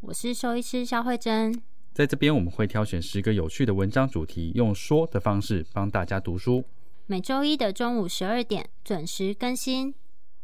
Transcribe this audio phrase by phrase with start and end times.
[0.00, 1.60] 我是兽医师肖慧珍。
[1.92, 6.64] 在这边我们会挑选十个有趣的文章主题，用说的方式帮大家读书。
[7.06, 9.94] 每周一的中午十二点准时更新。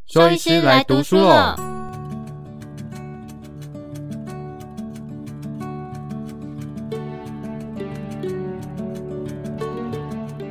[0.06, 1.54] 兽医师来读书喽！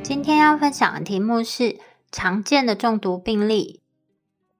[0.02, 1.78] 今天要分享的题目是
[2.10, 3.81] 常见的中毒病例。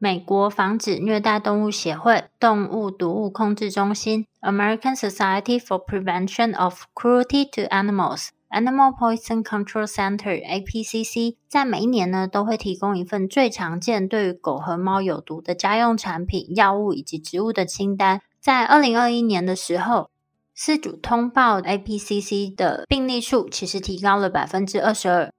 [0.02, 18.20] 美国防止虐待动物协会动物毒物控制中心 （American Society for Prevention of Cruelty to Animals, Animal Poison Control Center，APCC） 在每一年呢都会提供一份最常见对于狗和猫有毒的家用产品、药物以及植物的清单。
[18.40, 20.10] 在二零二一年的时候，
[20.58, 25.32] 饲主通报 APCC 的病例数其实提高了百分之二十二。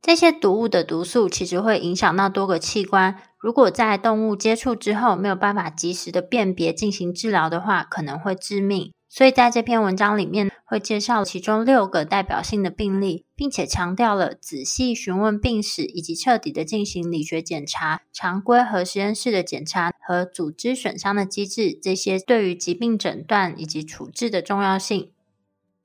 [0.00, 3.16] 这些毒物的毒素其实会影响到多个器官。
[3.38, 8.92] 如果在动物接触之后没有办法及时的辨别进行治疗的话，可能会致命。
[9.10, 25.10] 所以在这篇文章里面会介绍其中六个代表性的病例，并且强调了仔细询问病史以及彻底的进行理学检查、常规和实验室的检查和组织损伤的机制这些对于疾病诊断以及处置的重要性。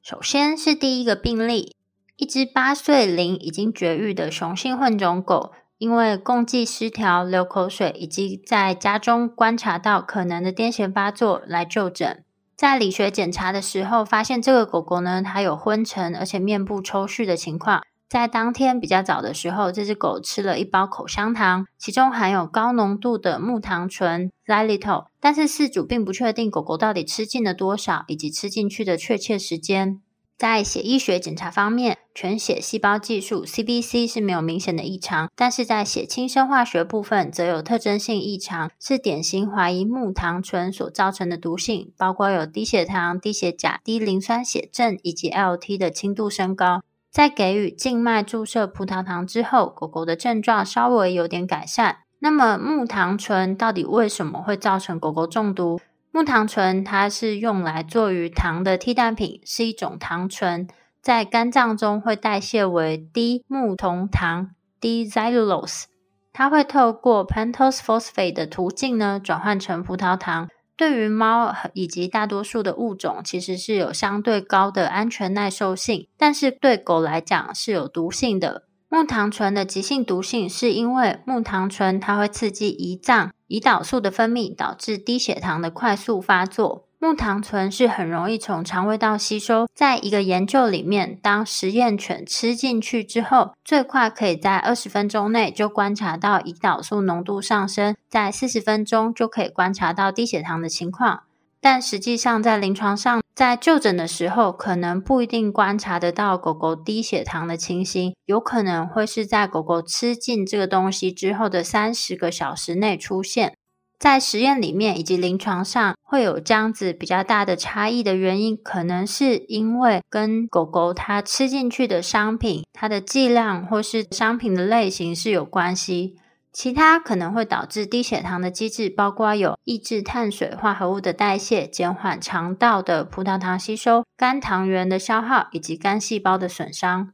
[0.01, 1.73] 首先是第一个病例，
[2.17, 5.51] 一只八岁龄已经绝育的雄性混种狗。
[5.79, 12.23] 因为共济失调、流口水，以及在家中观察到可能的癫痫发作来就诊，
[12.55, 17.83] 在理学检查的时候，发现这个狗狗呢，它有昏沉而且面部抽搐的情况。
[18.07, 29.99] 在当天比较早的时候，这只狗吃了一包口香糖，其中含有高浓度的木糖醇 （xylitol），但是饲主并不确定狗狗到底吃进了多少，以及吃进去的确切时间。
[30.43, 46.83] 在血液学检查方面，全血细胞计数 （CBC） 是没有明显的异常，但是在血清生化学部分则有特征性异常，是典型怀疑木糖醇所造成的毒性，包括有低血糖、低血钾、低磷酸血症以及 LT 的轻度升高。
[47.09, 51.99] 在给予静脉注射葡萄糖之后，狗狗的症状稍微有点改善。
[52.19, 55.79] 那么木糖醇到底为什么会造成狗狗中毒？
[56.15, 60.67] 木糖醇它是用来做于糖的替代品，是一种糖醇，
[61.01, 65.85] 在肝脏中会代谢为低木酮糖 （D-xylulose），
[66.31, 70.49] 它会透过 pentose phosphate 的途径呢转换成葡萄糖。
[70.77, 78.67] 对于猫以及大多数的物种，其实是有相对高的安全耐受性，但是对狗来讲是有毒性的。
[78.93, 86.85] 木糖醇的急性毒性是因为木糖醇它会刺激胰脏胰岛素的分泌，导致低血糖的快速发作。
[86.99, 101.23] 木糖醇是很容易从肠胃道吸收，在一个研究里面，当实验犬吃进去之后，最快可以在二十分钟内就观察到胰岛素浓度上升，在四十分钟就可以观察到低血糖的情况。
[101.63, 113.55] 但实际上，在临床上，在就诊的时候，可能不一定观察得到狗狗低血糖的情形，有可能会是在狗狗吃进这个东西之后的三十个小时内出现。
[113.97, 126.17] 在实验里面以及临床上会有这样子比较大的差异的原因，可能是因为跟狗狗它吃进去的商品、它的剂量或是商品的类型是有关系。
[126.53, 137.11] 其他可能会导致低血糖的机制，包括有抑制碳水化合物的代谢、减缓肠道的葡萄糖吸收、肝糖原的消耗以及肝细胞的损伤。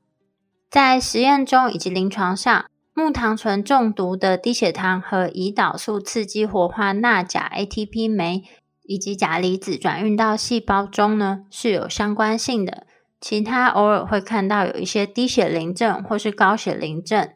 [0.70, 8.44] 在实验中以及临床上，木糖醇中毒的低血糖和胰岛素刺激活化钠钾 ATP 酶
[8.84, 12.86] 以及钾离子转运到细胞中呢是有相关性的。
[13.22, 17.30] 其他偶尔会看到有一些低血磷症或是高血磷症。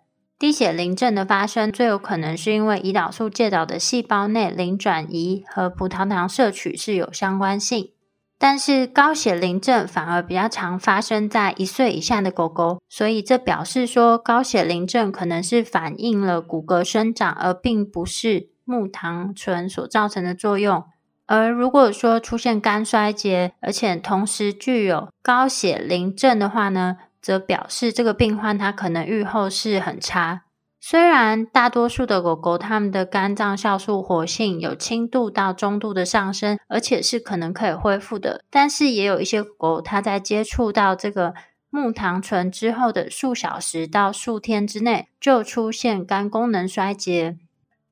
[0.43, 7.91] 低血磷症的发生最有可能是因为胰岛素介导的细胞内磷转移和葡萄糖摄取是有相关性，
[8.37, 20.83] 但是高血磷症反而比较常发生在一岁以下的狗狗，所以这表示说高血磷症可能是反映了骨骼生长，而并不是木糖醇所造成的作用。
[21.25, 26.97] 而如果说出现肝衰竭，而且同时具有高血磷症的话呢？
[27.23, 30.41] 则表示这个病患他可能预后是很差，
[30.81, 41.33] 虽然大多数的狗狗，它们的肝脏酵素活性有轻度到中度的上升，而且是可能可以恢复的，但是也有一些狗，它在接触到这个
[41.69, 47.37] 木糖醇之后的数小时到数天之内，就出现肝功能衰竭。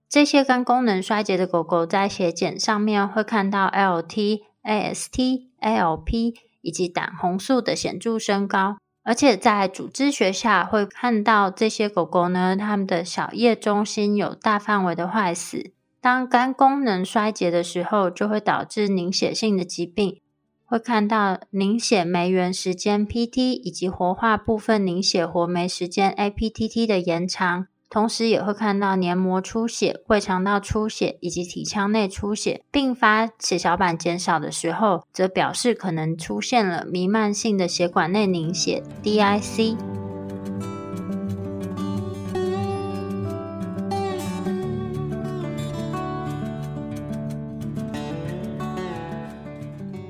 [0.10, 8.75] 这些肝功能衰竭的狗狗，在血检上面会看到 LT、AST、ALP 以及胆红素的显著升高。
[9.03, 15.71] 而且在组织学下会看到这些狗狗呢，它们的小叶中心有大范围的坏死。
[16.00, 20.21] 当肝功能衰竭的时候，就会导致凝血性的疾病，
[20.65, 27.68] 会看到凝血酶原时间 （PT） 以及活化部分凝血活酶时间 （APTT） 的延长。
[27.93, 39.75] 同时也会看到黏膜出血、胃肠道出血以及体腔内出血，并发血小板减少的时候，则表示可能出现了弥漫性的血管内凝血 （DIC）。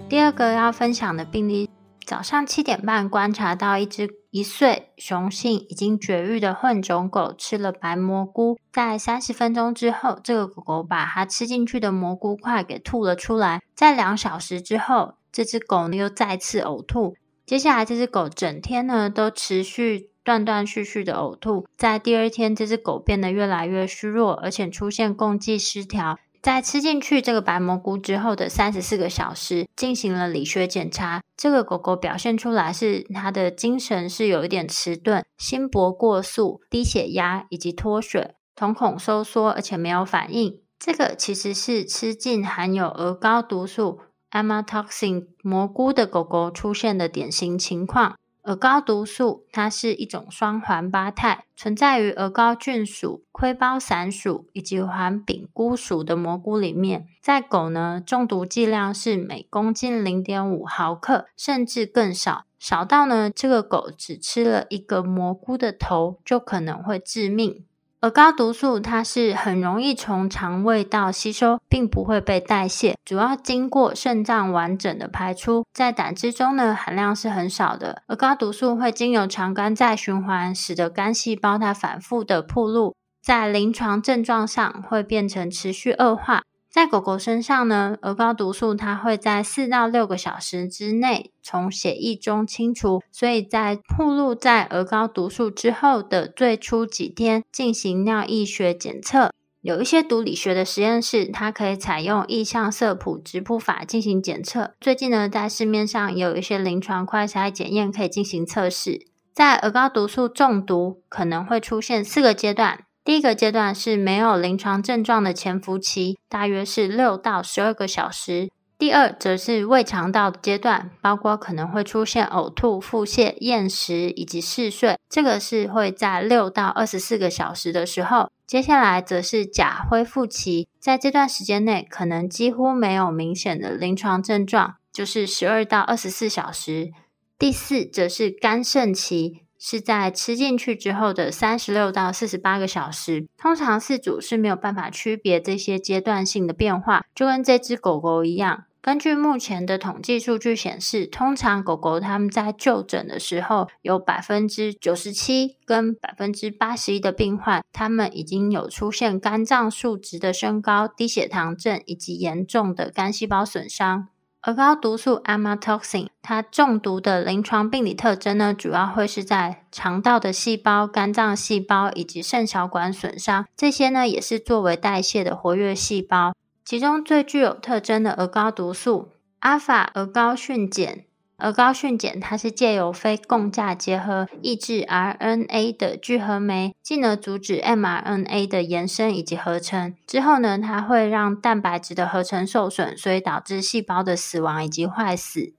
[0.08, 1.68] 第二个要分享的病例。
[2.12, 13.62] 早上七点半，观察到一只一岁雄性已经绝育的混种狗吃了白蘑菇，在三十分钟之后，这个狗狗把它吃进去的蘑菇块给吐了出来。
[13.74, 17.16] 在两小时之后，这只狗呢又再次呕吐。
[17.46, 21.66] 接下来，这只狗整天呢都持续断断续续的呕吐。
[21.78, 26.20] 在第二天，这只狗变得越来越虚弱，而且出现共济失调。
[26.42, 31.22] 在吃进去这个白蘑菇之后的三十四个小时，进行了理学检查。
[31.38, 40.60] 这个狗狗表现出来是它的精神是有一点迟钝、心搏过速、低血压以及脱水、瞳孔收缩，而且没有反应。
[40.80, 44.00] 这个其实是吃进含有鹅膏毒素
[44.32, 48.18] amatoxin 蘑菇的狗狗出现的典型情况。
[48.44, 57.06] 鹅膏毒素，它是一种双环八肽，存在于鹅膏菌属、盔包伞属以及环柄菇属的蘑菇里面。
[57.22, 67.64] 在狗呢，中毒剂量是每公斤零点五毫克，甚至更少，少到呢，这个狗只吃了一个蘑菇的头就可能会致命。
[68.02, 78.02] 而高毒素它是很容易从肠胃道吸收，并不会被代谢，主要经过肾脏完整的排出，在胆汁中呢含量是很少的。
[78.08, 86.42] 而高毒素会经由肠肝再循环，使得肝细胞它反复的铺路，在临床症状上会变成持续恶化。
[86.72, 99.32] 在狗狗身上呢，鹅膏毒素它会在四到六个小时之内从血液中清除，所以在暴露在鹅膏毒素之后的最初几天进行尿液学检测。
[99.60, 104.74] 有一些毒理学的实验室，它可以采用意向色谱质谱法进行检测。
[104.80, 109.06] 最近呢，在市面上有一些临床快筛检验可以进行测试。
[109.34, 112.86] 在鹅膏毒素中毒可能会出现四个阶段。
[113.04, 118.50] 第一个阶段是没有临床症状的潜伏期，大约是六到十二个小时。
[118.78, 128.32] 第二则是胃肠道的阶段，包括可能会出现呕吐、腹泻、厌食以及嗜睡，这个是会在六到二十四个小时的时候。
[128.48, 136.92] 接下来则是假恢复期，在这段时间内可能几乎没有明显的临床症状，就是十二到二十四小时。
[137.40, 139.44] 第四则是肝肾期。
[139.64, 148.66] 是在吃进去之后的三十六到四十八个小时，通常饲主是没有办法区别这些阶段性的变化，就跟这只狗狗一样。
[148.82, 164.08] 根据目前的统计数据显示，通常狗狗它们在就诊的时候，有百分之九十七跟百分之八十一的病患，他们已经有出现肝脏数值的升高、低血糖症以及严重的肝细胞损伤。
[164.44, 176.34] 鹅膏毒素 amatoxin，它中毒的临床病理特征呢，主要会是在肠道的细胞、肝脏细胞以及肾小管损伤，这些呢也是作为代谢的活跃细胞。
[176.66, 179.10] 其中最具有特征的鹅膏毒素
[179.42, 181.02] 阿法鹅膏蕈碱。
[181.42, 189.94] 鹅膏蕈碱，它是借由非共价结合抑制 RNA 的聚合酶，进而阻止 mRNA 的延伸以及合成。
[190.06, 195.54] 之后呢，它会让蛋白质的合成受损，所以导致细胞的死亡以及坏死。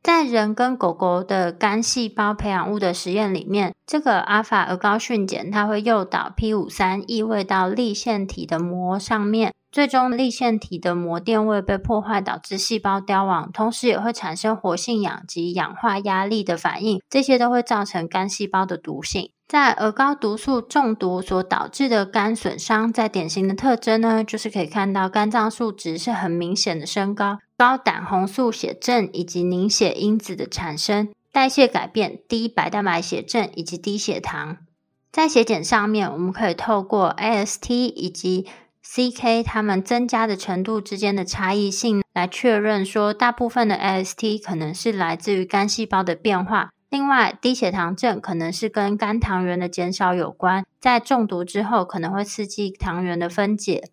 [0.00, 9.52] 在人跟狗狗的肝细胞培养物的实验里面，这个阿法鹅膏蕈碱，它会诱导 P 五三异位到立腺体的膜上面。
[9.70, 19.30] 最终，立腺体的膜电位被破坏，导致细胞凋亡，同时也会产生活性氧及氧化压力的反应，这些都会造成肝细胞的毒性。
[19.46, 34.58] 在鹅膏毒素中毒所导致的肝损伤，在典型的特征呢，就是可以看到肝脏数值是很明显的升高，高胆红素血症以及凝血因子的产生，代谢改变，低白蛋白血症以及低血糖。
[35.10, 38.46] 在血检上面，我们可以透过 AST 以及
[38.84, 46.70] CK 它们增加的程度之间的差异性来确认，说大部分的 AST 可能是来自于肝细胞的变化。
[46.90, 53.90] 另外，低血糖症可能是跟肝糖原的减少有关，在中毒之后可能会刺激糖原的分解。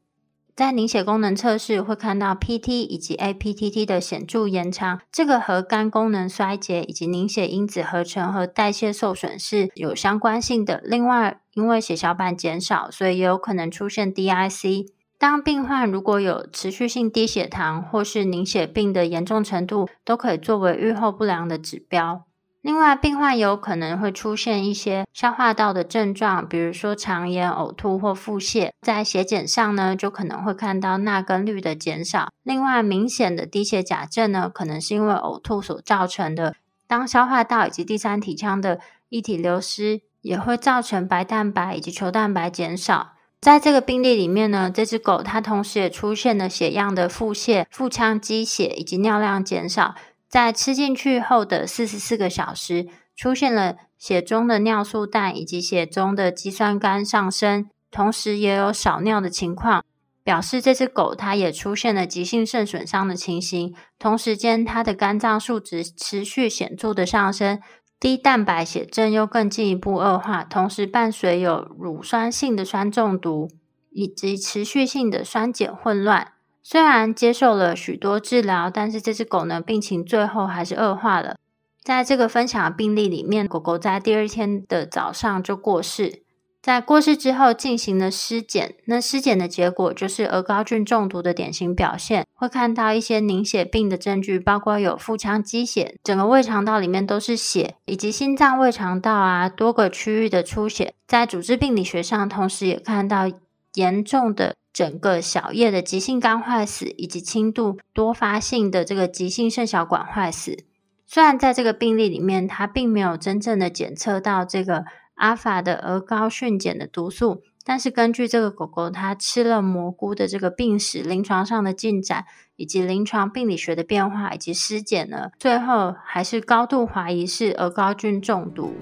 [0.56, 10.80] 在凝血功能测试会看到 PT 以及 APTT 的显著延长，这个和肝功能衰竭以及凝血因子合成和代谢受损是有相关性的。
[10.86, 14.86] 另外，因为血小板减少，所以也有可能出现 DIC。
[15.18, 22.26] 当病患如果有持续性低血糖或是凝血病的严重程度，都可以作为预后不良的指标。
[22.62, 28.72] 另外，病患有可能会出现一些消化道的症状，比如说肠炎、呕吐或腹泻。
[28.82, 32.30] 在血检上呢，就可能会看到钠跟氯的减少。
[32.44, 36.56] 另外，明显的低血钾症呢，可能是因为呕吐所造成的。
[36.88, 43.14] 当消化道以及第三体腔的液体流失，也会造成白蛋白以及球蛋白减少。
[43.40, 49.94] 在这个病例里面呢，这只狗它同时也出现了血样的腹泻、腹腔积血以及尿量减少。
[50.28, 59.86] 在吃进去后的四十四个小时，出现了血中的尿素氮以及血中的肌酸酐上升，同时也有少尿的情况，
[60.24, 63.76] 表示这只狗它也出现了急性肾损伤的情形。
[64.00, 67.62] 同时间，它的肝脏数值持续显著的上升，
[68.00, 73.50] 低蛋白血症又更进一步恶化，同时伴随有乳酸性的酸中毒
[73.92, 76.34] 以及持续性的酸碱混乱。
[76.62, 81.38] 虽然接受了许多治疗，但是这只狗呢，病情最后还是恶化了。
[81.84, 86.25] 在这个分享的病例里面，狗狗在第二天的早上就过世。
[86.66, 100.96] 在过世之后进行了尸检，那尸检的结果就是鹅膏菌中毒的典型表现，会看到一些凝血病的证据，包括有腹腔积血，整个胃肠道里面都是血，以及心脏、胃肠道啊多个区域的出血。
[101.06, 103.32] 在组织病理学上，同时也看到
[103.76, 104.56] 严重的。
[104.74, 110.66] 整个小叶的急性肝坏死，以及轻度多发性的这个急性肾小管坏死，
[111.06, 114.84] 虽然在这个病例里面，它并没有真正的检测到这个
[115.16, 128.76] 阿法的鹅膏菌碱的毒素，但是根据这个狗狗它吃了蘑菇的这个病史、临床上的进展，以及临床病理学的变化以及尸检呢，最后还是高度怀疑是鹅膏菌中毒。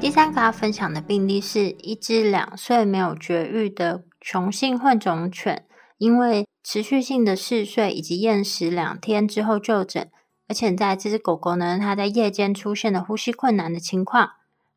[0.00, 5.66] 第三个要分享的病例是一只两岁没有绝育的雄性混种犬，
[5.98, 10.10] 因为持续性的嗜睡以及厌食两天之后就诊，
[10.48, 14.32] 而且在这只狗狗呢，它在夜间出现了呼吸困难的情况。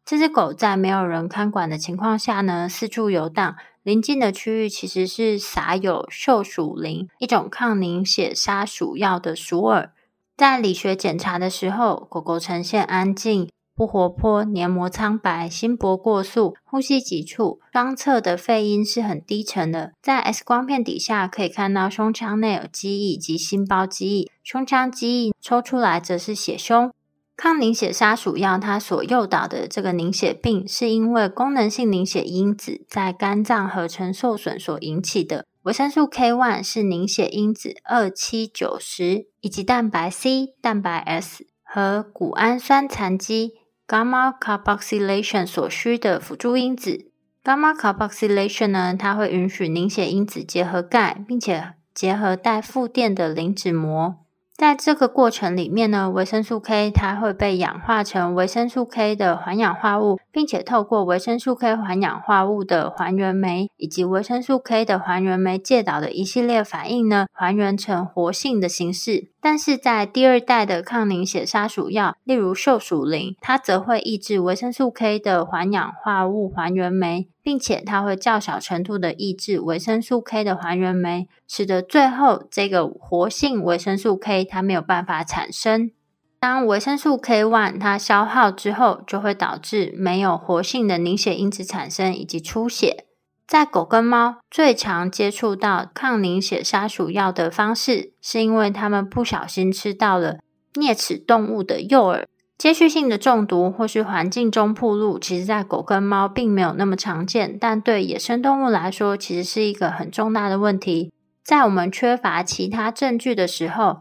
[0.05, 9.89] 这只狗在没有人看管的情况下呢，四处游荡，临近的区域其实是撒有溴鼠灵，一种抗凝血杀鼠药的鼠饵。
[10.35, 13.49] 在理学检查的时候，狗狗呈现安静。
[13.75, 19.93] 不活泼，黏膜苍白，心搏过速，呼吸急促，双侧的肺音是很低沉的。
[20.01, 26.91] 在 X 光片底下可以看到胸腔内有积液及心包积液，胸腔积液抽出来则是血胸。
[27.35, 35.47] 抗凝血杀鼠药它所诱导的这个凝血病，是因为功能性凝血因子在肝脏合成受损所引起的。
[35.63, 43.53] 维生素 K one 是凝血因子二七九十，以及蛋白 C、蛋白 S 和谷氨酸残基。
[43.87, 47.11] Gamma carboxylation 所需的辅助因子
[47.43, 54.22] ，gamma carboxylation 呢，它会允许凝血因子结合钙，并且结合带负电的磷脂膜。
[54.63, 69.33] 在这个过程里面呢，维生素 K 它会被氧化成维生素 K 的环氧化物，并且透过维生素 K 环氧化物的还原酶以及维生素 K 的还原酶介导的一系列反应呢，还原成活性的形式。
[69.41, 77.27] 但是在第二代的抗凝血杀鼠药，例如溴鼠灵，它则会抑制维生素 K 的环氧化物还原酶。
[77.43, 85.91] 并且它会较小程度的抑制维生素 K 的还原酶，使得最后这个活性维生素 K 它没有办法产生。
[86.39, 93.05] 当维生素 K one 它消耗之后，就会导致没有活性的凝血因子产生以及出血。
[93.45, 100.39] 在狗跟猫最常接触到抗凝血杀鼠药的方式，是因为它们不小心吃到了
[100.73, 102.25] 啮齿动物的诱饵。
[102.63, 111.11] 接续性的中毒或是环境中暴露，其实在狗跟猫并没有那么常见，但对野生动物来说，其实是一个很重大的问题。
[111.43, 113.97] 在我们缺乏其他证据的时候，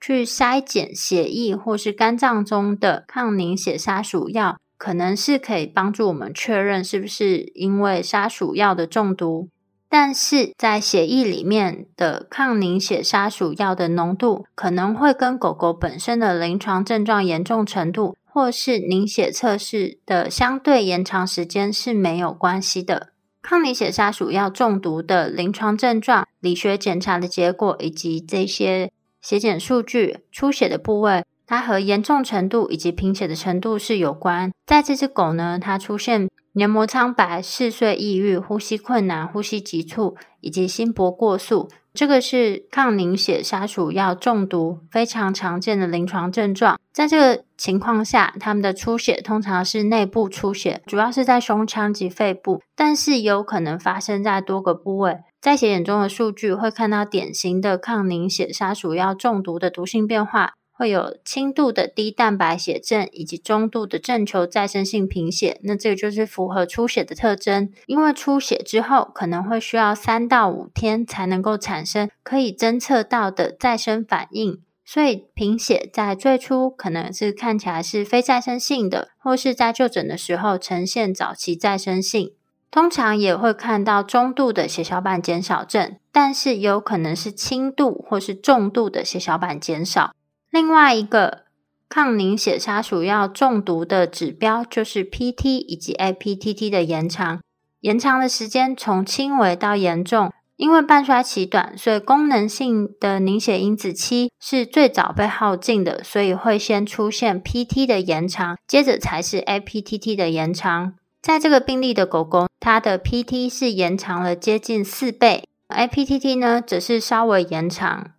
[0.00, 9.50] 去筛检血液或是肝脏中的抗凝血杀鼠药，可能是可以帮助我们确认是不是因为杀鼠药的中毒。
[9.98, 23.08] 但是在血液里面的抗凝血杀鼠药的浓度，可能会跟狗狗本身的临床症状严重程度，或是凝血测试的相对延长时间是没有关系的。
[23.40, 34.52] 抗凝血杀鼠药中毒的临床症状、理学检查的结果以及这些血检数据、出血的部位，它和严重程度以及贫血的程度是有关。
[34.66, 36.28] 在这只狗呢，它出现。
[36.56, 46.80] 黏膜苍白、嗜睡、抑郁、呼吸困难、呼吸急促以及心搏过速，这个是抗凝血杀鼠药中毒非常常见的临床症状。
[46.94, 55.18] 在这个情况下，他们的出血通常是内部出血，主要是在胸腔及肺部，但是有可能发生在多个部位。
[55.42, 60.54] 在血检中的数据会看到典型的抗凝血杀鼠药中毒的毒性变化。
[60.76, 65.58] 会有轻度的低蛋白血症，以及中度的正球再生性贫血。
[65.62, 67.72] 那这个就是符合出血的特征。
[67.86, 82.32] 因为出血之后可能会需要三到五天才能够产生可以侦测到的再生反应，所以贫血在最初可能是看起来是非再生性的，或是在就诊的时候呈现早期再生性。
[82.70, 90.12] 通常也会看到中度的血小板减少症，但是有可能是轻度或是重度的血小板减少。
[90.56, 91.42] 另外一个
[91.86, 97.42] 抗凝血杀鼠药中毒的指标就是 PT 以及 APTT 的延长，
[97.80, 100.32] 延长的时间从轻微到严重。
[100.56, 110.94] 因为半衰期短，所以功能性的凝血因子期是最早被耗尽的，所以会先出现 PT 的延长，接着才是 APTT 的延长。
[111.20, 118.12] 在这个病例的狗狗，它的 PT 是延长了接近四倍，APTT 呢则是稍微延长。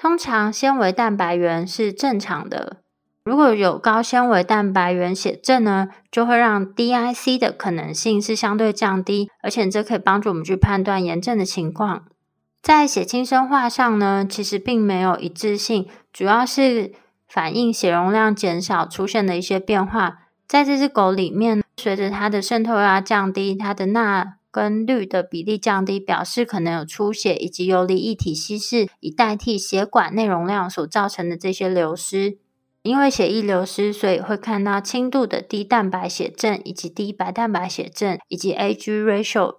[0.00, 2.78] 通常纤维蛋白原是正常的，
[3.22, 12.06] 如果有高纤维蛋白原血症呢，就会让 DIC 的可能性是相对降低，而且这可以帮助我们去判断炎症的情况。
[12.62, 16.92] 在血清生化上呢，其实并没有一致性，主要是
[17.28, 20.20] 反映血容量减少出现的一些变化。
[20.48, 24.36] 在这只狗里面，随着它的渗透压降低，它的钠。
[24.50, 32.38] 跟氯的比例降低，表示可能有出血以及游离液体稀释，以代替血管内容量所造成的这些流失。
[32.82, 39.56] 因为血液流失，所以会看到轻度的低蛋白血症以及低白蛋白血症，以及 Ag ratio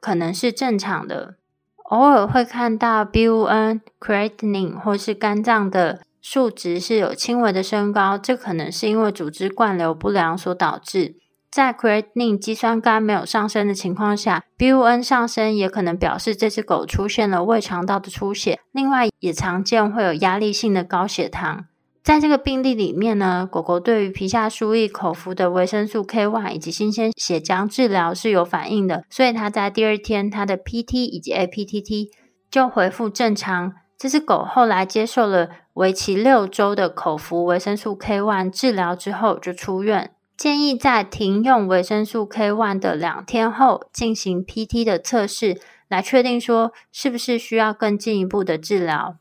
[0.00, 1.36] 可能是正常的。
[1.84, 11.14] 偶尔会看到 BUN、creatinine 或是肝脏的数值是有轻微的升高，这可能是因为组织灌流不良所导致。
[11.54, 18.58] 在 creatinine 肌酸酐没有上升的情况下，BUN 上升也可能表示这只狗出现了胃肠道的出血。
[18.72, 21.66] 另外，也常见会有压力性的高血糖。
[22.02, 32.08] 在这个病例里面呢，狗狗对于皮下输液口服的维生素 K one 以及新鲜血浆治疗是有反应的，所以它在第二天它的 PT 以及 APTT
[32.50, 33.74] 就恢复正常。
[33.96, 40.10] 这只狗后来接受了为期六周的口服维生素 K one 治疗之后就出院。
[40.36, 49.16] 建议在停用维生素 K one 的两天后进行 PT 的测试，来确定说是不是需要更进一步的治疗。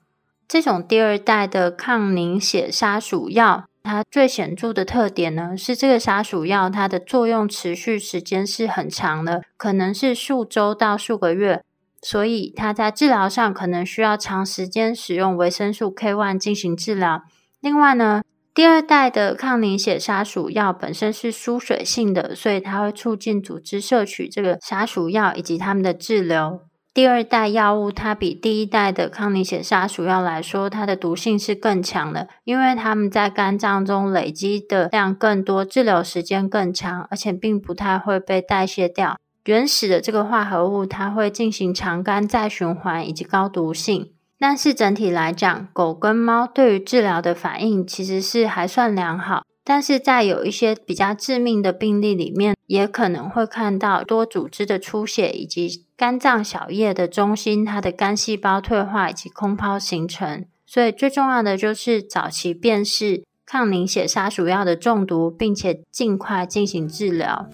[0.47, 11.63] 这种第二代的抗凝血杀鼠药，它最显著的特点呢，是这个杀鼠药它的作用持续时间是很长的，可能是数周到数个月，
[12.01, 17.21] 所以它在治疗上可能需要长时间使用维生素 K one 进行治疗。
[17.61, 18.23] 另外呢。
[18.55, 26.61] 第二代的抗凝血杀鼠药本身是疏水性的，所以它会促进组织摄取这个杀鼠药以及它们的滞留。
[26.93, 39.17] 第二代药物它比第一代的抗凝血杀鼠药来说，它的毒性是更强的，因为它们在肝脏中累积的量更多，滞留时间更长，而且并不太会被代谢掉。
[39.45, 44.11] 原始的这个化合物它会进行肠肝再循环以及高毒性。
[44.39, 49.43] 但是整体来讲，狗跟猫对于治疗的反应其实是还算良好。
[49.65, 60.45] 但是在有一些比较致命的病例里面，也可能会看到多组织的出血，以及肝脏小叶的中心它的肝细胞退化以及空泡形成。
[60.65, 67.47] 所以最重要的就是早期辨识抗凝血杀鼠药的中毒，并且尽快进行治疗。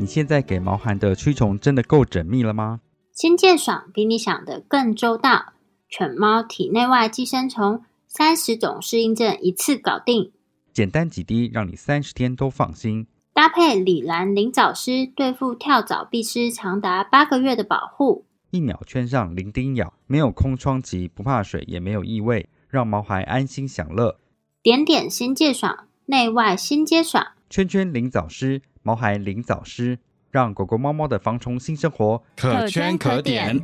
[0.00, 2.80] 你现在给毛孩的驱虫真的够缜密了吗？
[3.12, 5.52] 新健爽比你想的更周到，
[5.90, 10.32] 犬猫体内外寄生虫三十种适应症一次搞定，
[10.72, 13.06] 简单几滴让你三十天都放心。
[13.34, 18.24] 搭配李兰灵藻湿，对付跳蚤必虱长达八个月的保护。
[18.52, 22.48] 一秒圈上零叮咬，没有空窗期，不怕水，也没有异味。
[22.70, 24.18] 让毛孩安心享乐。
[24.62, 27.26] 点点心戒爽，内外新接爽。
[27.50, 29.98] 圈圈领早师，毛孩领早师，
[30.30, 33.60] 让狗狗猫猫的防虫新生活可圈可点。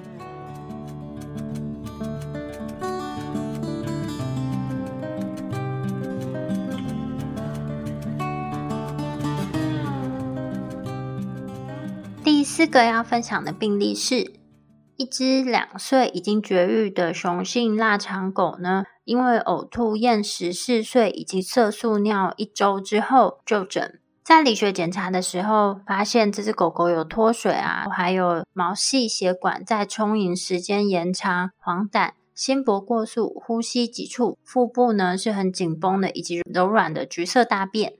[12.22, 14.35] 第四个要分享的病例是，
[14.96, 37.92] 一只两岁已经绝育的雄性腊肠狗呢，因为呕吐、厌食、嗜睡以及色素尿一周之后就诊，在理学检查的时候，发现这只狗狗有脱水啊，还有毛细血管在充盈时间延长、黄疸、心搏过速、呼吸急促、腹部呢是很紧绷的，以及柔软的橘色大便。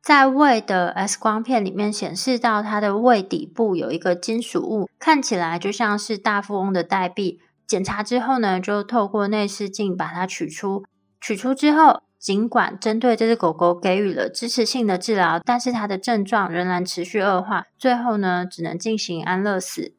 [0.00, 7.40] 在胃的 X 光片里面显示到，它的胃底部有一个金属物，看起来就像是大富翁的代币。
[7.66, 10.84] 检查之后呢，就透过内视镜把它取出。
[11.20, 19.92] 取出之后，尽管针对这只狗狗给予了支持性的治疗，但是它的症状仍然持续恶化，最后呢，只能进行安乐死。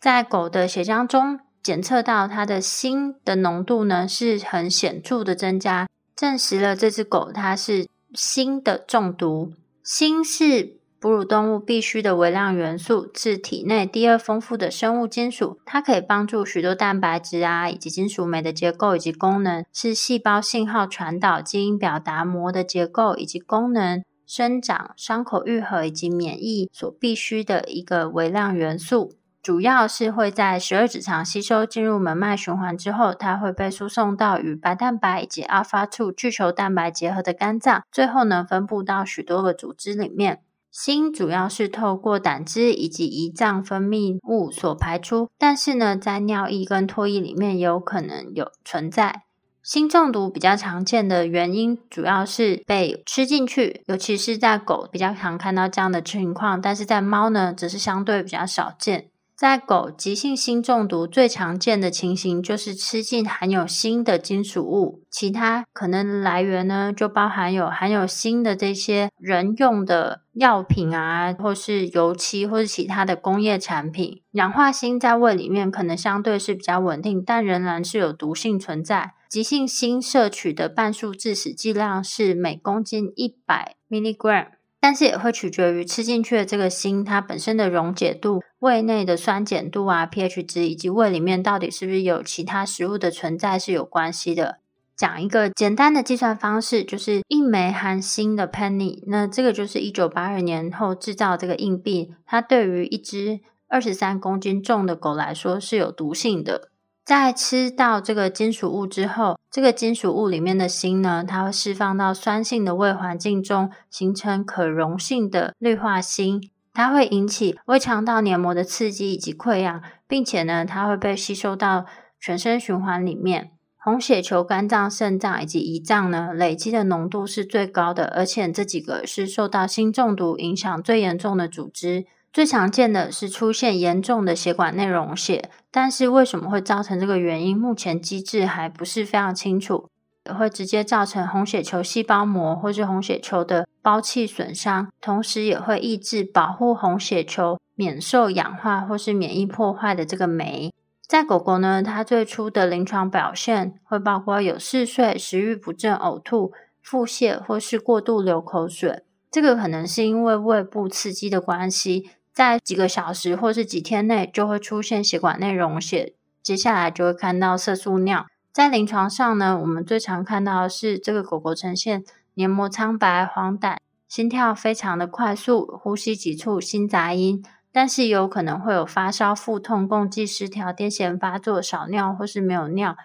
[0.00, 7.86] 在狗的血浆中检测到它的锌的浓度呢，是很显著的增加，证实了这只狗它是。
[8.12, 9.52] 锌的中毒，
[9.84, 15.58] 锌是哺乳动物必需的微量元素，是体内第二丰富的生物金属。
[15.64, 29.14] 它可以帮助许多蛋白质啊，以及金属酶的结构以及功能，是细胞信号传导、基因表达膜的结构以及功能、生长、伤口愈合以及免疫所必需的一个微量元素。
[29.42, 40.40] 主要是会在十二指肠吸收进入门脉循环之后，它会被输送到与白蛋白以及 alpha two 巨球蛋白结合的肝脏，最后呢分布到许多个组织里面。
[40.72, 49.22] 锌主要是透过胆汁以及胰脏分泌物所排出，但是呢在尿液跟唾液里面有可能有存在。
[49.62, 59.09] 锌中毒比较常见的原因主要是被吃进去，尤其是在狗比较常看到这样的情况，但是在猫呢则是相对比较少见。
[59.40, 74.20] 在狗急性锌中毒最常见的情形就是吃进含有锌的金属物，其他可能来源呢就包含有含有锌的这些人用的药品啊，或是油漆，或是其他的工业产品。
[74.32, 79.14] 氧化锌在胃里面可能相对是比较稳定，但仍然是有毒性存在。
[79.30, 84.48] 急性锌摄取的半数致死剂量是每公斤一百 milligram。
[84.80, 94.58] 但是也会取决于吃进去的这个锌，它本身的溶解度、胃内的酸碱度啊、pH 值，以及胃里面到底是不是有其他食物的存在是有关系的。
[94.96, 106.70] 讲一个简单的计算方式，就是一枚含锌的 penny，那这个就是一九八二年后制造这个硬币，它对于一只二十三公斤重的狗来说是有毒性的。
[107.04, 116.40] 在吃到这个金属物之后，这个金属物里面的锌呢，它会释放到酸性的胃环境中，形成可溶性的氯化锌，
[116.72, 121.86] 它会引起胃肠道黏膜的刺激以及溃疡，并且呢，它会被吸收到
[122.20, 123.50] 全身循环里面。
[123.82, 132.04] 红血球、肝脏、肾脏以及胰脏呢，累积的浓度是最高的，而且这几个是受到锌中毒影响最严重的组织。
[132.32, 139.88] 最常见的是出现严重的血管内溶血，但是为什么会造成这个原因，目前机制还不是非常清楚。
[140.26, 150.74] 也会直接造成红血球细胞膜或是红血球的胞器损伤，同时也会抑制保护红血球免受氧化或是免疫破坏的这个酶。
[151.08, 159.02] 在狗狗呢，它最初的临床表现会包括有嗜睡、食欲不振、呕吐、腹泻或是过度流口水。
[159.30, 162.10] 这个可能是因为胃部刺激的关系。
[162.32, 168.26] 在几个小时或是几天内就会出现血管内溶血，接下来就会看到色素尿。
[168.52, 173.76] 在临床上呢，我们最常看到的是这个狗狗呈现黏膜苍白、黄疸、
[174.08, 182.96] 心跳非常的快速、呼吸急促、心杂音，但是有可能会有发烧、腹痛、共济失调、癫痫发作、少尿或是没有尿、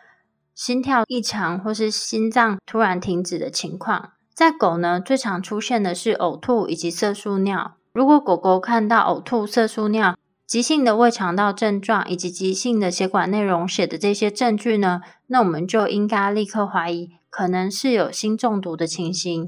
[0.55, 4.13] 心跳异常或是心脏突然停止的情况。
[4.33, 7.75] 在狗呢，最常出现的是呕吐以及色素尿。
[7.95, 19.47] 如果狗狗看到呕吐、色素尿、急性的胃肠道症状以及急性的血管内溶血的这些证据呢，那我们就应该立刻怀疑可能是有锌中毒的情形。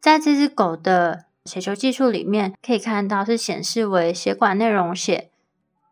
[0.00, 5.32] 在这只狗的血球技术里面，可以看到是显示为血管内溶血、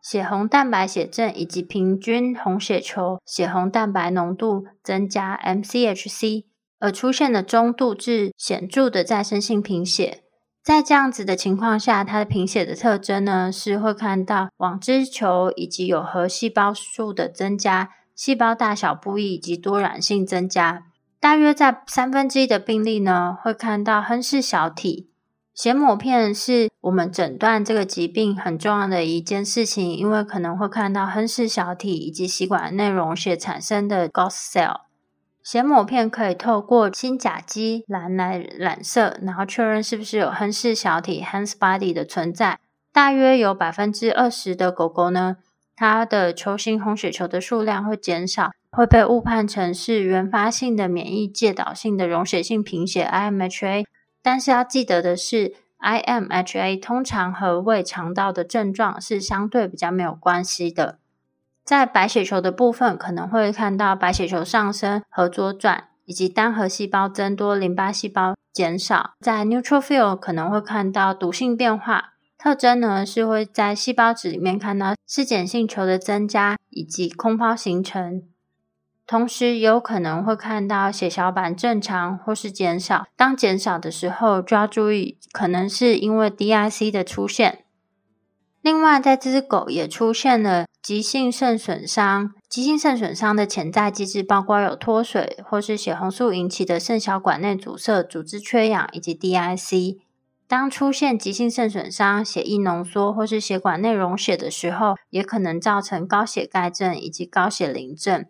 [0.01, 6.45] 血红蛋白血症以及平均红血球血红蛋白浓度增加 （MCHC）
[6.79, 10.23] 而出现的中度至显著的再生性贫血。
[10.67, 20.83] 在这样子的情况下，它的贫血的特征呢，是会看到网织球以及有核细胞数的增加，细胞大小不一以及多染性增加。
[21.21, 25.09] 大约在三分之一的病例呢，会看到亨氏小体。
[25.55, 34.81] 血抹片是我们诊断这个疾病很重要的一件事情，因为可能会看到亨氏小体以及血管内溶血产生的 Ghost cell。
[35.49, 42.59] 血抹片可以透过新甲基蓝来染色，然后确认是不是有亨氏小体 （Hans body） 的存在。
[42.91, 45.37] 大约有百分之二十的狗狗呢，
[45.73, 53.85] 它的球形红血球的数量会减少，会被误判成是原发性的免疫介导性的溶血性贫血 （IMHA）。
[54.21, 60.99] 但是要记得的是，IMHA 通常和胃肠道的症状是相对比较没有关系的。
[61.67, 69.15] 在白血球的部分，可能会看到白血球上升和左转，以及单核细胞增多、淋巴细胞减少。
[69.19, 78.23] 在 neutrophil 可能会看到毒性变化，特征呢是会在细胞质里面看到嗜碱性球的增加以及空泡形成。
[79.05, 87.65] 同时有可能会看到血小板正常或是减少，当减少的时候就要注意，可能是因为 DIC 的出现。
[88.61, 99.97] 另外，在这只狗也出现了急性肾损伤，急性肾损伤的潜在机制包括有脱水或是血红素引起的肾小管内阻塞、组织缺氧以及 DIC。
[100.47, 108.25] 当出现急性肾损伤、血液浓缩或是血管内溶血的时候，也可能造成高血钙症以及高血磷症。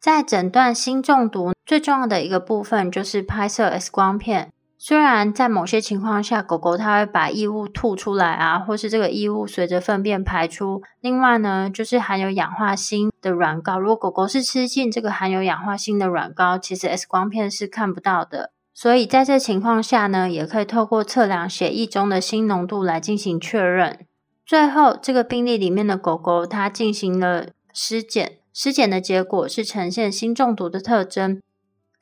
[0.00, 4.50] 在诊断锌中毒最重要的一个部分就是拍摄 X 光片。
[4.86, 10.82] 虽然在某些情况下，狗狗它会把异物吐出来啊，或是这个异物随着粪便排出。
[11.00, 18.50] 另外呢，就是含有氧化锌的软膏，如果狗狗是吃进这个含有氧化锌的软膏，其实 X 光片是看不到的。
[18.74, 24.00] 所以在这情况下呢，也可以透过测量血液中的锌浓度来进行确认。
[24.44, 28.32] 最后，这个病例里面的狗狗它进行了尸检。
[28.52, 31.40] 尸检的结果是呈现锌中毒的特征，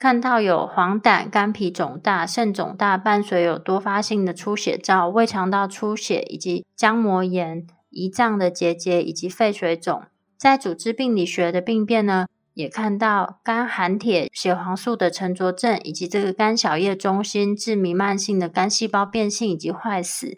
[0.02, 10.02] 看到有黄疸、肝脾肿大、肾肿大，伴随有多发性的出血灶、胃肠道出血以及浆膜炎、胰脏的结节以及肺水肿。
[10.36, 20.36] 在组织病理学的病变呢，也看到肝含铁血黄素的沉着症，以及这个肝小叶中心致弥漫性的肝细胞变性以及坏死，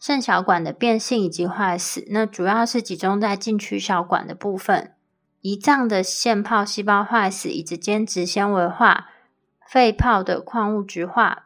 [0.00, 2.04] 肾小管的变性以及坏死。
[2.10, 4.94] 那主要是集中在禁区小管的部分。
[5.40, 9.06] 胰脏的腺泡细胞坏死以及间质纤维化，
[9.70, 11.44] 肺泡的矿物质化，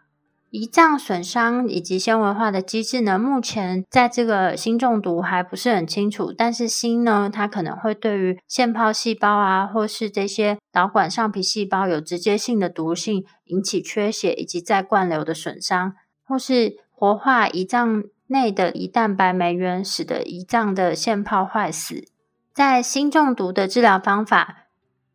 [0.50, 3.18] 胰脏损伤以及纤维化的机制呢？
[3.18, 22.11] 目前在这个锌中毒还不是很清楚，但是锌呢，它可能会对于腺泡细胞啊，或是这些导管上皮细胞有直接性的毒性，引起缺血以及再灌流的损伤，或是活化胰脏内的胰蛋白酶原，使得胰脏的腺泡坏死。
[22.54, 24.66] 在锌中毒的治疗方法，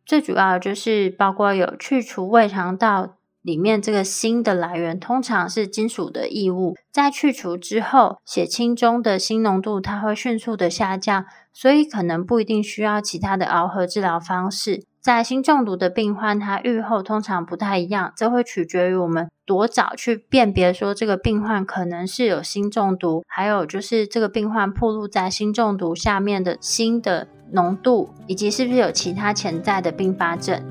[0.04, 6.76] 最主要就是包括有去除胃肠道里面这个锌的来源，通常是金属的异物。
[6.90, 14.87] 在去除之后，血清中的锌浓度它会迅速的下降，所以可能不一定需要其他的螯合治疗方式。
[15.00, 30.62] 在锌中毒的病患，他愈后通常不太一样，这会取决于我们多早去辨别说这个病患可能是有锌中毒，还有就是这个病患暴露在锌中毒下面的锌的浓度，以及是不是有其他潜在的并发症。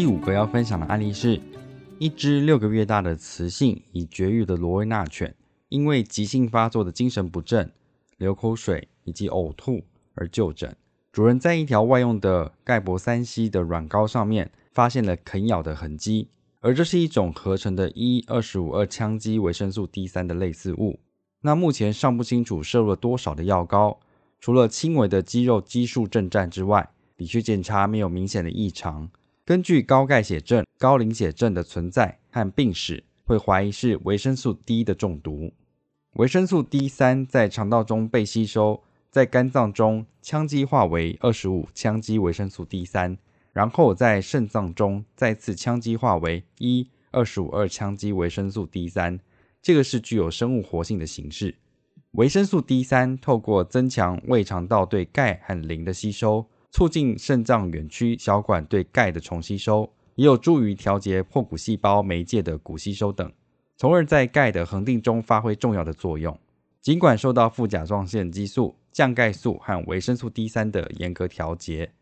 [0.00, 1.38] 第五个要分享的案例是。
[1.98, 5.34] 一只六个月大的雌性已绝育的罗威纳犬，
[5.68, 7.70] 因为急性发作的精神不振、
[8.16, 9.84] 流口水以及呕吐
[10.14, 10.74] 而就诊。
[11.12, 16.28] 主人在一条外用的钙铂三烯的软膏上面发现了啃咬的痕迹，
[16.60, 20.98] 而这是一种合成的一二十五二羟基维生素 D 三的类似物。
[21.42, 24.00] 那目前尚不清楚摄入了多少的药膏，
[24.40, 29.10] 除了轻微的肌肉激素震颤之外，理学检查没有明显的异常。
[29.50, 35.52] 根据高钙血症、高磷血症的存在和病史，会怀疑是维生素 D 的中毒。
[36.12, 43.18] 维生素 D 三在肠道中被吸收，在肝脏中羟基化为二十五羟基维生素 D 三，
[43.52, 49.18] 然后在肾脏中再次羟基化为一二十五二羟基维生素 D 三。
[49.60, 51.56] 这个是具有生物活性的形式。
[52.12, 56.46] 维生素 D 三透过增强胃肠道对钙和磷的吸收。
[56.70, 63.32] 促进肾脏远区小管对钙的重吸收，也有助于调节破骨细胞媒介的骨吸收等，
[63.76, 66.38] 从而在钙的恒定中发挥重要的作用。
[66.80, 71.92] 尽管受到副甲状腺激素、降钙素和维生素 D 三的严格调节，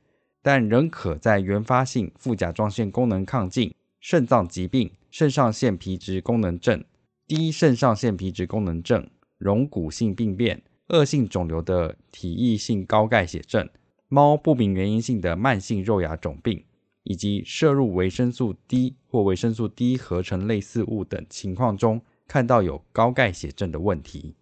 [0.43, 6.85] 但仍可在原发性副甲状腺功能亢进、肾脏疾病、肾上腺皮质功能症、
[7.27, 13.69] 低肾上腺皮质功能症、溶骨性病变、恶性肿瘤的体液性高钙血症、
[14.09, 16.65] 猫不明原因性的慢性肉芽肿病，
[17.03, 24.35] 以及摄入维生素 D 或维生素 D 合成类似物等情况中，看到有高钙血症的问题。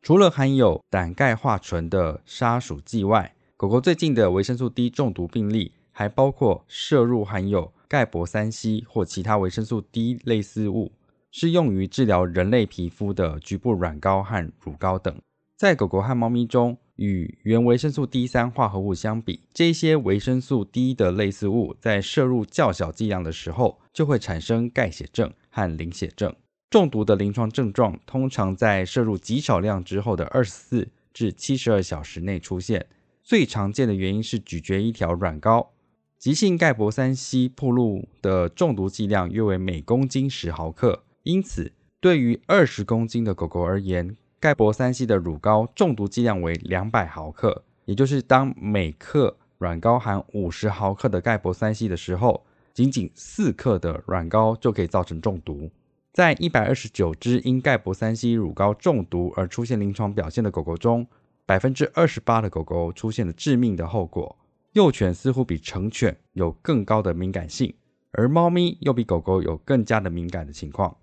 [0.00, 10.92] 除了含有胆钙化醇的杀鼠剂外，狗狗最近的维生素 D 中毒病例还包括摄入含有钙铂三烯或其他维生素 D 类似物。
[11.34, 15.18] 是用于治疗人类皮肤的局部软膏和乳膏等。
[15.56, 26.34] 在狗狗和猫咪中，与原维生素 D 三化合物相比，这些维生素 D 的类似物在摄入较小剂量的时候，就会产生钙血症和磷血症。
[26.70, 32.86] 中毒的临床症状通常在摄入极少量之后的二十四至七十二小时内出现。
[33.22, 35.72] 最常见的原因是咀嚼一条软膏。
[36.18, 41.04] 急性钙铂三烯暴露的中毒剂量约为每公斤十毫克。
[41.24, 55.70] 因此，对于二十公斤的狗狗而言，钙铂三烯的乳膏中毒剂量为两百毫克，也就是当每克软膏含五十毫克的钙铂三烯的时候，仅仅四克的软膏就可以造成中毒。
[56.12, 61.06] 在一百二十九只因钙铂三烯乳膏中毒而出现临床表现的狗狗中，
[61.46, 64.36] 百分之二十八的狗狗出现了致命的后果。
[64.72, 67.72] 幼犬似乎比成犬有更高的敏感性，
[68.10, 70.96] 而猫咪又比狗狗有更加的敏感的情况。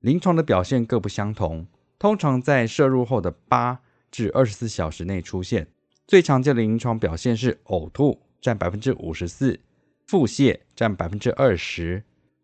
[0.00, 1.66] 临床的表现各不相同，
[1.98, 3.80] 通常在摄入后的八
[4.10, 5.66] 至二十四小时内出现。
[6.06, 9.58] 最常见的临床表现是呕吐，占百分之五十四；
[10.06, 12.02] 腹泻占百分之二十；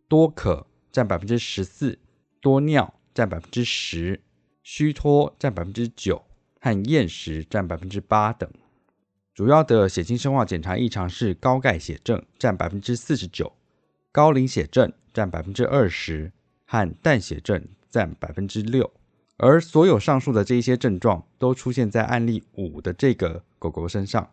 [0.08, 1.98] 多渴占百分之十四；
[2.40, 4.20] 多尿占百分之十；
[4.62, 6.22] 虚脱占百分之九；
[6.60, 8.50] 和厌食占百分之八等。
[9.34, 13.52] 主要的血清生化检查异常是高钙血症，占百分之四十九；
[14.10, 16.32] 高磷血症占百分之二十。
[16.72, 18.88] 和氮血症占百分之六，
[19.42, 24.28] 而所有上述的这一些症状都出现在案例五的这个狗狗身上。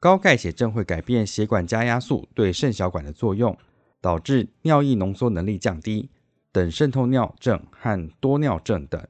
[0.00, 3.56] 高钙血症会改变血管加压素对肾小管的作用，
[4.00, 6.10] 导致尿液浓缩能力降低
[6.50, 9.00] 等渗透尿症和多尿症等。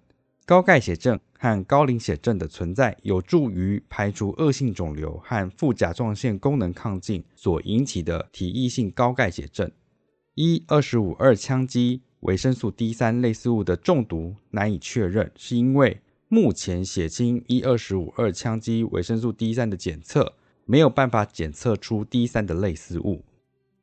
[0.44, 9.70] 高钙血症和高磷血症的存在有助于排除恶性肿瘤和副甲状腺功能亢进所引起的体液性高钙血症。
[10.34, 12.02] 一二十五二羟基。
[12.20, 20.34] 维生素 D 三类似物的中毒难以确认，是因为目前血清一二十五二羟基维生素 D 三的检测
[20.66, 23.24] 没有办法检测出 D 三的类似物。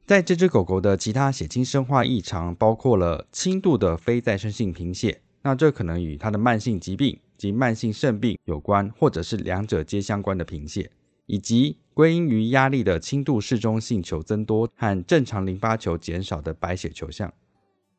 [0.06, 10.90] 在这只狗狗的其他血清生化异常包括了轻度的非再生性贫血，那这可能与它的慢性疾病及慢性肾病有关，或者是两者皆相关的贫血，
[11.26, 17.34] 以及归因于压力的轻度嗜中性球增多和正常淋巴球减少的白血球项。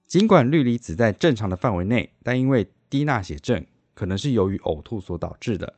[0.09, 5.75] 尽管氯离子在正常的范围内，但因为低钠血症可能是由于呕吐所导致的，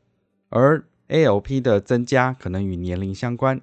[0.50, 3.60] 而 ALP 的增加可能与年龄相关。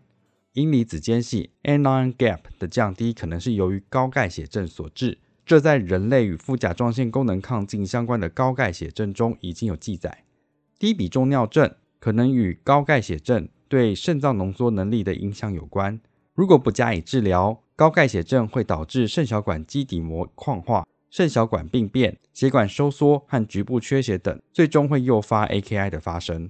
[0.52, 10.26] 阴离子间隙 anion gap 的降低可能是由于高钙血症所致，这在人类与副甲状腺功能亢进相关的高钙血症中已经有记载。
[10.78, 16.02] 低比重尿症可能与高钙血症对肾脏浓缩能力的影响有关，
[16.34, 17.64] 如果不加以治疗。
[17.78, 26.50] 高钙血症会导致肾小管基底膜矿化、肾小管病变、血管收缩和局部缺血等，最终会诱发 AKI 的发生。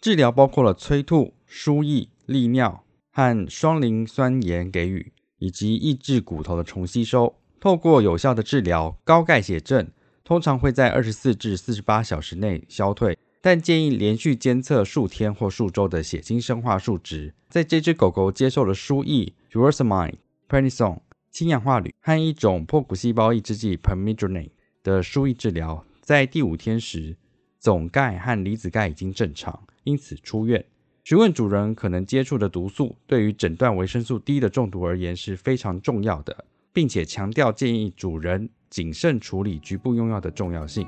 [0.00, 2.82] 治疗包括了催吐、输液、利尿
[3.12, 7.34] 和双磷酸盐给予，以及抑制骨头的重吸收。
[7.60, 9.90] 透过有效的治疗，高钙血症
[10.24, 17.34] 通常会在二十四至四十八小时内消退，但建议连续监测数天或数周的血清生化数值。
[17.50, 20.18] 在这只狗狗接受了输液 u r o s a m i n e。
[20.48, 24.48] prednisone、氢氧化铝和一种破骨细胞抑制剂 permethrin
[24.82, 27.16] 的输液治疗，在第五天时，
[27.58, 30.64] 总钙和离子钙已经正常，因此出院。
[31.04, 40.86] 询问主人可能接触的毒素，对于诊断维生素 D 的中毒而言是非常重要的，并且强调建议主人谨慎处理局部用药的重要性。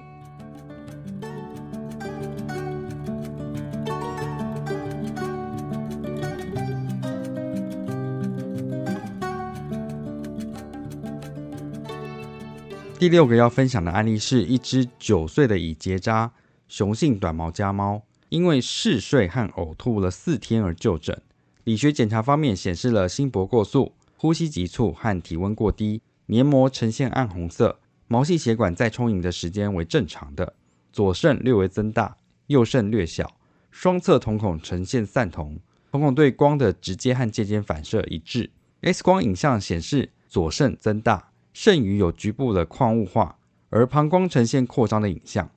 [13.00, 16.30] 第六个要分享的案例是一只九岁的已结扎
[16.68, 21.18] 雄性短毛家猫，因为嗜睡和呕吐了四天而就诊。
[21.64, 30.52] 理学检查方面显示了心搏过速、呼吸急促和体温过低，黏膜呈现暗红色，毛细血管再充盈的时间为正常的，
[30.92, 33.34] 左肾略微增大，右肾略小，
[33.70, 35.58] 双侧瞳孔呈现散瞳，
[35.90, 38.50] 瞳孔对光的直接和间接反射一致。
[38.82, 41.29] X 光影像显示左肾增大。
[41.52, 43.38] 肾盂有局部的矿物化，
[43.68, 45.50] 而膀胱呈现扩张的影像。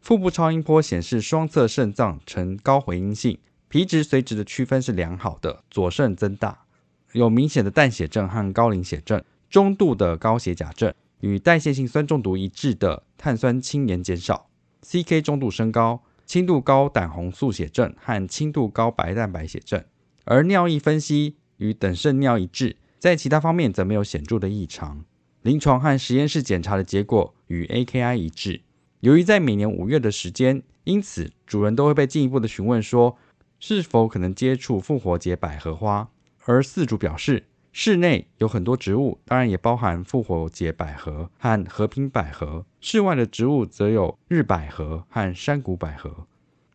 [0.00, 3.38] 腹部超音波显示双侧肾脏呈高回音性，
[3.68, 6.64] 皮质髓质的区分是良好的，左肾增大，
[7.12, 14.50] 有明显的淡血症和高磷血症，中度的高血钾症，与代谢性酸中毒一致的碳酸氢盐减少
[14.82, 19.82] ，CK 中度升高，轻度高胆红素血症和轻度高白蛋白血症，
[20.24, 25.04] 而尿液分析与等渗尿一致，在其他方面则没有显著的异常。
[25.44, 28.62] 临床和实验室检查的结果与 AKI 一致。
[29.00, 33.18] 由于在每年五月的时间，因此主人都会被进一步的询问说
[33.60, 36.08] 是否可能接触复活节百合花。
[36.46, 46.26] 而饲主表示，室内有很多植物，当然也包含复活节百合和和平百合；室外的植物则有日百合和山谷百合。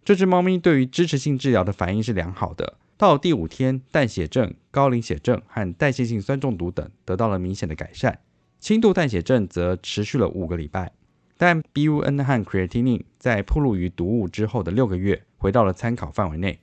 [0.06, 2.78] 这只猫咪对于支持性治疗的反应是良好的。
[2.98, 8.20] 到第五天，淡血症、高磷血症和代谢性酸中毒等得到了明显的改善，
[8.60, 10.92] 轻度淡血症则持续了五个礼拜。
[11.38, 16.60] 但 BUN 和 creatinine 在暴露于毒物之后的六个月回到了参考范围内。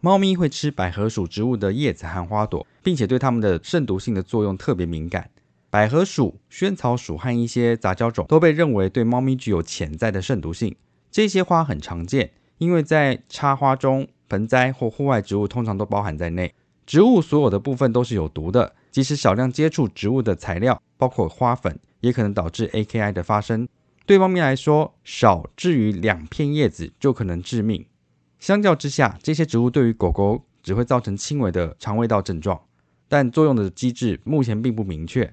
[0.00, 5.30] 猫咪会吃百合属植物的叶子和花朵，并且对它们的肾毒性的作用特别敏感。
[5.70, 10.74] 百合属、萱草属和一些杂交种都被认为对猫咪具有潜在的肾毒性。
[11.10, 16.54] 这些花很常见，因为在插花中，盆栽或户外植物通常都包含在内。
[16.84, 23.66] 植物所有的部分都是有毒的，即使少量接触植物的材料，包括花粉，也可能导致 AKI 的发生。
[24.06, 27.86] 对猫咪来说，少至于两片叶子就可能致命。
[28.38, 32.60] 相较之下，这些植物对于狗狗只会造成轻微的肠胃道症状，
[33.08, 35.32] 但作用的机制目前并不明确。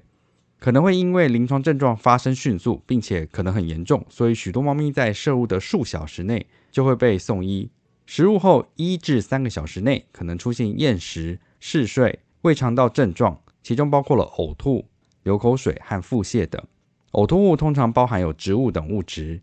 [0.58, 7.70] 可能会因为临床症状发生迅速，并且可能很严重，所以许多猫咪在摄入的数小时内就会被送医。
[8.06, 14.86] 食物后一至三个小时内可能出现厌食、嗜睡、胃肠道症状，其中包括了呕吐、
[15.22, 16.62] 流口水和腹泻等。
[17.12, 19.40] 呕吐物通常包含有植物等物质，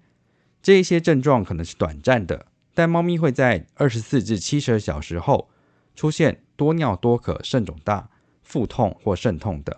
[0.62, 5.50] 这一些症状可能是短暂的，但猫咪会在二十四至七十二小时后
[5.96, 8.10] 出现多尿多渴、肾肿大、
[8.42, 9.76] 腹痛或肾痛等。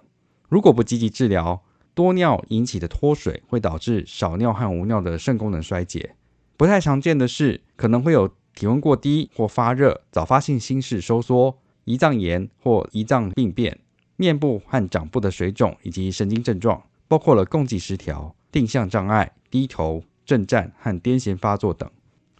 [0.47, 1.63] 如果不积极治疗，
[1.93, 6.15] 多尿引起的脱水会导致少尿和无尿的肾功能衰竭。
[6.55, 13.79] 不太常见的是，可能会有体温过低或发热、早发性心室收缩、胰脏炎或胰脏病变、
[14.19, 16.83] 面部和掌部的水肿以及神经症状。
[17.07, 21.89] 包括了共济失调、定向障碍、低头、震颤和癫痫发作等。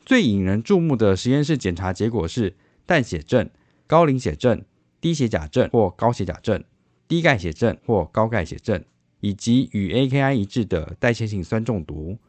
[0.06, 2.56] 最引人注目的实验室检查结果是
[2.86, 3.50] 淡血症、
[3.88, 4.64] 高磷血症、
[5.02, 6.64] 低血钾症或高血钾症、
[7.08, 8.84] 低钙血症或高钙血症，
[9.22, 12.20] 以及与 AKI 一致的代谢性酸中毒。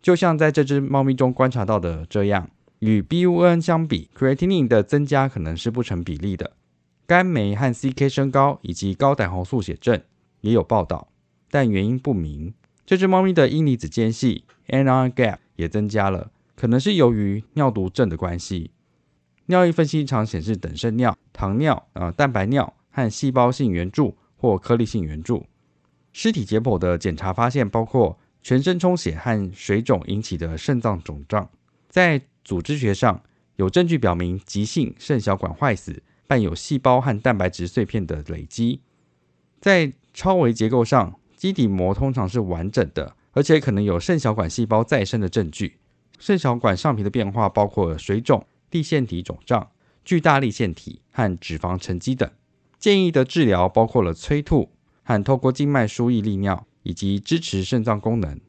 [0.00, 2.48] 就像在这只猫咪中观察到的这样，
[2.78, 6.52] 与 BUN 相比，creatinine 的增加可能是不成比例的。
[7.10, 10.00] 肝酶和 CK 升高以及高胆红素血症
[10.42, 11.08] 也有报道。
[11.50, 12.54] 但原因不明。
[12.86, 18.70] 这只猫咪的阴离子间隙 （NR gap） 也增加了，可能是由于尿毒症的关系。
[19.46, 25.44] 尿液分析常显示等渗尿、糖尿、呃蛋白尿和细胞性圆柱或颗粒性圆柱。
[26.12, 31.50] 尸体解剖的检查发现，包括全身充血和水肿引起的肾脏肿胀。
[31.88, 33.20] 在组织学上，
[33.56, 36.00] 有证据表明急性肾小管坏死
[36.30, 38.82] 伴有细胞和蛋白质碎片的累积。
[39.60, 45.78] 在超微结构上，基底膜通常是完整的，而且可能有肾小管细胞再生的证据。
[46.20, 49.72] 肾小管上皮的变化包括水肿、地腺体肿胀、
[50.04, 52.30] 巨大粒腺体和脂肪沉积等。
[52.78, 54.70] 建议的治疗包括了催吐
[55.02, 58.40] 和透过静脉输液利尿，以及支持肾脏功能。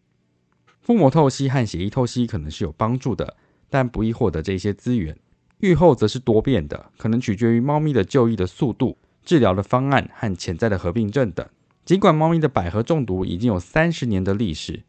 [0.81, 3.37] 腹膜透析和血液透析可能是有帮助的，
[3.71, 5.17] 但不易获得这些资源。
[5.61, 11.47] 愈后则是多变的，可能取决于猫咪的就医的速度、治疗的方案和潜在的合并症等。
[11.85, 14.81] 尽管猫咪的百合中毒已经有三十年的历史，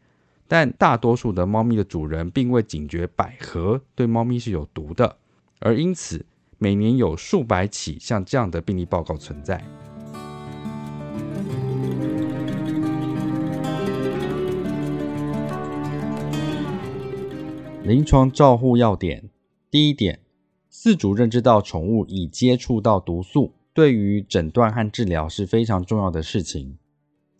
[0.47, 5.17] 但大多数的猫咪的主人并未警觉百合对猫咪是有毒的，
[5.59, 6.25] 而因此
[6.57, 9.63] 每年有数百起像这样的病例报告存在。
[17.83, 19.29] 临床照护要点：
[19.69, 20.19] 第一点，
[20.73, 26.79] 饲主认知到宠物已接触到毒素，对于诊断和治疗是非常重要的事情。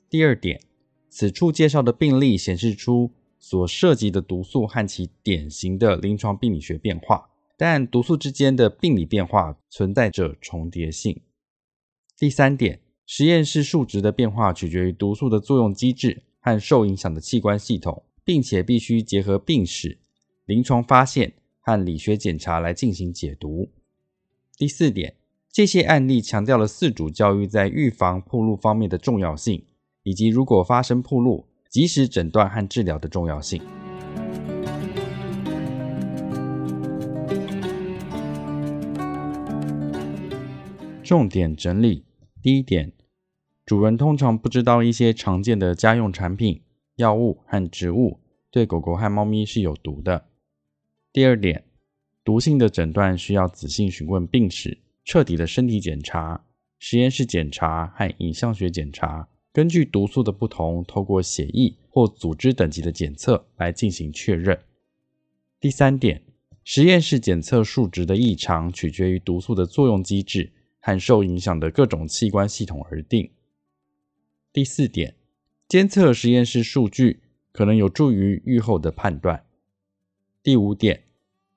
[0.07, 0.61] 第二点，
[1.09, 7.27] 此处介绍的病例显示出所涉及的毒素和其典型的临床病理学变化，
[7.57, 11.19] 但毒素之间的病理变化存在着重叠性。
[12.15, 19.97] 第三点，实验室数值的变化取决于毒素的作用机制和受影响的器官系统，并且必须结合病史、
[20.45, 23.71] 临床发现和理学检查来进行解读。
[24.55, 25.15] 第四点，
[25.51, 29.65] 这些案例强调了饲主教育在预防铺路方面的重要性。
[30.05, 33.61] 以及如果发生铺路，及时诊断和治疗的重要性。
[41.01, 42.03] 重点整理：
[42.41, 42.91] 第一点，
[43.65, 46.61] 主人通常不知道一些常见的家用产品、
[46.97, 48.19] 药物和植物
[48.51, 50.25] 对狗狗和猫咪是有毒的。
[51.13, 51.63] 第二点，
[52.23, 56.43] 毒性的诊断需要仔细询问病史、彻底的身体检查、
[56.79, 64.59] 实验室检查和影像学检查，根据毒素的不同，透过血液或组织等级的检测来进行确认。
[65.59, 66.23] 第三点，
[66.63, 70.51] 实验室检测数值的异常取决于毒素的作用机制。
[70.85, 73.31] 和受影响的各种器官系统而定。
[74.51, 75.15] 第四点，
[75.65, 77.21] 监测实验室数据
[77.53, 79.45] 可能有助于预后的判断。
[80.43, 81.03] 第五点，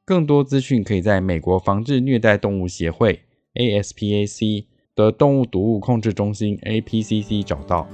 [0.04, 3.22] 更多资讯可以在美国防治虐待动物协会
[3.54, 7.88] （ASPAC） 的动物毒物控制中心 （APCC） 找到。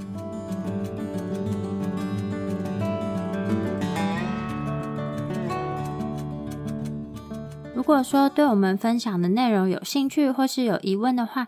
[7.73, 11.47] 如果说对我们分享的内容有兴趣或是有疑问的话，